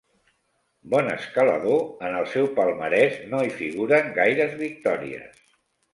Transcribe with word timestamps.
Bon 0.93 1.09
escalador, 1.15 1.83
en 2.09 2.17
el 2.21 2.27
seu 2.33 2.49
palmarès 2.61 3.19
no 3.35 3.45
hi 3.49 3.53
figuren 3.61 4.11
gaires 4.17 4.57
victòries. 4.63 5.45